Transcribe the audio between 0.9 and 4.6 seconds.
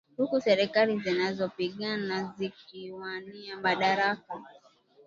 zinazopingana zikiwania madaraka